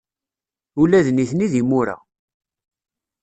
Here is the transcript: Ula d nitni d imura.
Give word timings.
Ula 0.81 1.05
d 1.05 1.07
nitni 1.11 1.47
d 1.51 1.53
imura. 1.61 1.95